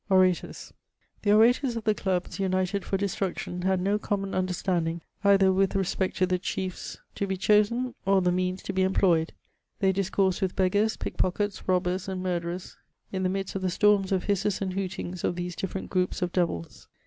[0.09, 0.71] osATcmg.
[1.21, 6.17] The orators of the clubs, united for destmdtion, had no comjnon undenstanding eitlier with respect
[6.17, 9.31] to the chse& to be chosen, or the means to be employed;
[9.77, 12.77] they diseoafsed widt beggars, pickpockets, robbers, aiid mufderors,
[13.11, 16.31] in the midst of the storms of hisses and hootangs of these different gioops of
[16.31, 16.87] devils.